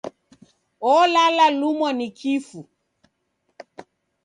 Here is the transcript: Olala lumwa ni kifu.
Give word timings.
Olala 0.93 1.45
lumwa 1.59 1.89
ni 1.97 2.07
kifu. 2.19 2.61